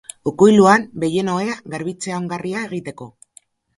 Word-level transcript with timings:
Ukuiluan 0.29 0.85
behien 1.03 1.29
ohea 1.33 1.57
garbitzea 1.75 2.17
ongarria 2.23 2.67
egiteko. 2.71 3.09